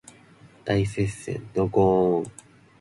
[0.65, 2.31] 大接戦ドゴーーン